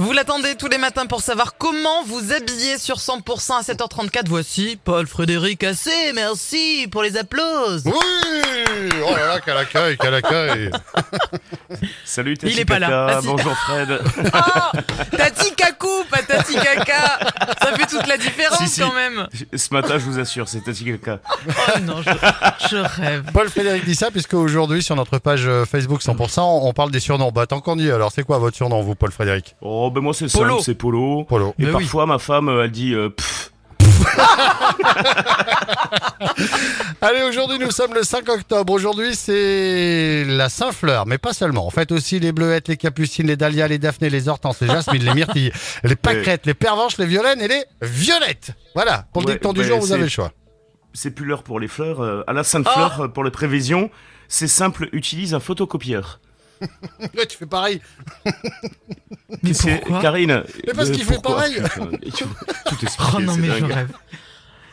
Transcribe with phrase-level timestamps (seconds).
[0.00, 4.28] Vous l'attendez tous les matins pour savoir comment vous habiller sur 100% à 7h34.
[4.28, 6.14] Voici Paul Frédéric Assé.
[6.14, 7.18] Merci pour les.
[7.84, 8.59] Oui
[9.06, 10.70] Oh là là, quel accueil, quel accueil
[12.04, 12.88] Salut Tati Il est pas là.
[12.88, 13.88] Kaka, Ah, bonjour Fred.
[14.34, 14.78] Oh
[15.16, 17.18] Tati Kakou, pas Tati Kaka.
[17.62, 18.80] Ça fait toute la différence Si, si.
[18.80, 19.26] quand même.
[19.54, 21.20] Ce matin, je vous assure, c'est Tati Kaka.
[21.46, 22.10] Oh non, je,
[22.70, 23.24] je rêve.
[23.32, 27.00] Paul Frédéric dit ça, puisque aujourd'hui, sur notre page euh, Facebook 100%, on parle des
[27.00, 27.30] surnoms.
[27.32, 29.56] Bah, tant qu'on y est, alors c'est quoi votre surnom, vous, Paul Frédéric?
[29.60, 30.50] Oh, ben moi c'est Polo.
[30.56, 31.24] simple, c'est Polo.
[31.24, 31.54] Polo.
[31.58, 31.84] Et Ben oui.
[31.84, 33.49] parfois, ma femme, elle dit euh, pff.
[37.00, 38.72] Allez, aujourd'hui, nous sommes le 5 octobre.
[38.72, 41.66] Aujourd'hui, c'est la Saint-Fleur, mais pas seulement.
[41.66, 45.04] On fête aussi les bleuettes, les capucines, les dahlias, les daphnées, les hortenses, les jasmines,
[45.04, 45.52] les myrtilles,
[45.84, 48.52] les pâquerettes, les pervenches, les violaines et les violettes.
[48.74, 50.32] Voilà, pour le Ouais, dicton du jour, vous avez le choix.
[50.92, 52.00] C'est plus l'heure pour les fleurs.
[52.00, 53.02] euh, à la Sainte-Fleur, Oh.
[53.04, 53.90] euh, pour les prévisions,
[54.28, 56.20] c'est simple, utilise un photocopieur.
[57.16, 57.80] Ouais, tu fais pareil.
[59.42, 60.42] Mais C'est- pourquoi Karine.
[60.66, 61.54] Mais parce euh, qu'il fait pareil.
[61.76, 63.92] Tout expliqué, Oh non, mais je rêve.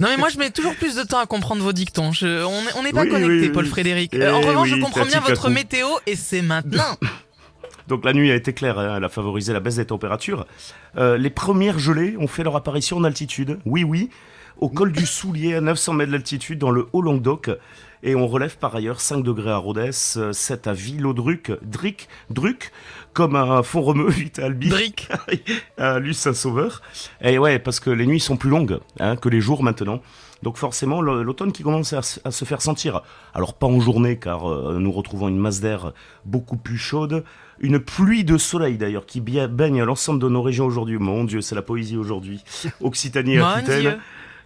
[0.00, 2.10] Non mais moi je mets toujours plus de temps à comprendre vos dictons.
[2.12, 3.66] Je- on n'est on n'est pas Oui, connecté, oui, Paul.
[3.66, 4.12] Frédéric.
[4.14, 6.96] Eh en revanche, je comprends bien votre météo et c'est maintenant.
[7.88, 10.46] Donc la nuit a été claire, hein, elle a favorisé la baisse des températures.
[10.96, 13.58] Euh, les premières gelées ont fait leur apparition en altitude.
[13.66, 14.10] Oui, oui,
[14.60, 17.50] au col du Soulier, à 900 mètres d'altitude, dans le Haut-Languedoc.
[18.02, 22.72] Et on relève par ailleurs 5 degrés à Rodez, euh, 7 à Villodruc, Dric, Druc,
[23.12, 25.08] comme à Font-Romeu, 8 à Albi, Dric.
[25.78, 26.80] à Luce Saint-Sauveur.
[27.20, 30.00] Et ouais, parce que les nuits sont plus longues hein, que les jours maintenant.
[30.42, 33.02] Donc forcément, l'automne qui commence à, se faire sentir.
[33.34, 35.92] Alors pas en journée, car euh, nous retrouvons une masse d'air
[36.24, 37.24] beaucoup plus chaude.
[37.58, 40.96] Une pluie de soleil d'ailleurs qui baigne l'ensemble de nos régions aujourd'hui.
[40.96, 42.42] Mon Dieu, c'est la poésie aujourd'hui.
[42.80, 43.98] Occitanie Aquitaine.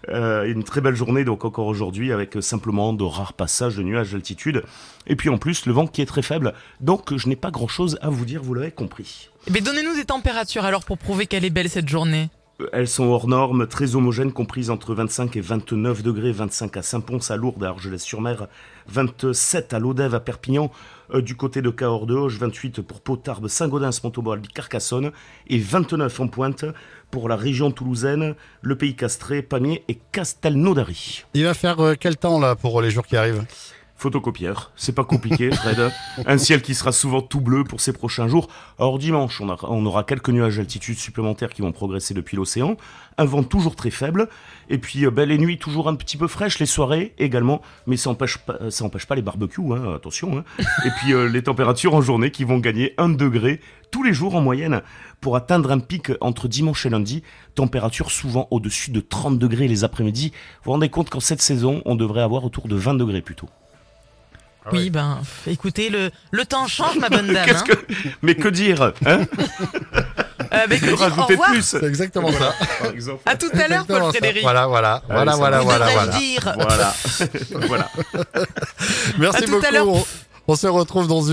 [0.08, 3.82] Euh, une très belle journée donc encore aujourd'hui avec euh, simplement de rares passages de
[3.82, 4.62] nuages d'altitude.
[5.06, 6.54] Et puis en plus le vent qui est très faible.
[6.80, 9.30] Donc je n'ai pas grand chose à vous dire, vous l'avez compris.
[9.50, 12.28] Mais donnez-nous des températures alors pour prouver qu'elle est belle cette journée.
[12.72, 17.30] Elles sont hors normes, très homogènes, comprises entre 25 et 29 degrés, 25 à Saint-Pons,
[17.30, 18.46] à Lourdes, à Argelès-sur-Mer,
[18.86, 20.70] 27 à Lodève, à Perpignan,
[21.12, 25.10] euh, du côté de Cahors de Hoche, 28 pour Potarbes, Saint-Gaudens, Montauban, Carcassonne,
[25.48, 26.64] et 29 en pointe
[27.10, 31.24] pour la région toulousaine, le pays castré, Pamiers et Castelnaudary.
[31.34, 33.44] Il va faire euh, quel temps, là, pour les jours qui arrivent?
[33.96, 35.92] Photocopieur, c'est pas compliqué, Fred.
[36.26, 38.48] Un ciel qui sera souvent tout bleu pour ces prochains jours.
[38.78, 42.76] Or, dimanche, on, aura quelques nuages d'altitude supplémentaires qui vont progresser depuis l'océan.
[43.18, 44.28] Un vent toujours très faible.
[44.68, 47.62] Et puis, euh, ben, les nuits toujours un petit peu fraîches, les soirées également.
[47.86, 50.38] Mais ça empêche pas, ça empêche pas les barbecues, hein, attention.
[50.38, 50.44] hein.
[50.84, 53.60] Et puis, euh, les températures en journée qui vont gagner 1 degré
[53.92, 54.82] tous les jours en moyenne
[55.20, 57.22] pour atteindre un pic entre dimanche et lundi.
[57.54, 60.32] Température souvent au-dessus de 30 degrés les après-midi.
[60.34, 63.48] Vous vous rendez compte qu'en cette saison, on devrait avoir autour de 20 degrés plutôt.
[64.66, 67.48] Ah oui, ben écoutez, le, le temps change ma bonne dame.
[67.48, 67.62] Hein.
[67.66, 67.72] que...
[68.22, 69.22] Mais que dire hein
[70.52, 71.50] Euh, ben, que dire, au revoir.
[71.50, 72.54] plus C'est exactement ça.
[72.80, 73.22] Par exemple.
[73.26, 74.02] À tout à l'heure, Paul.
[74.10, 74.42] Frédéric.
[74.42, 76.12] Voilà, voilà, voilà, Allez, voilà, voilà, voilà.
[76.16, 76.94] dire Voilà.
[77.66, 77.90] voilà.
[79.18, 79.72] Merci À tout à beaucoup.
[79.72, 79.88] l'heure.
[79.88, 80.04] On,
[80.46, 81.32] on se retrouve dans une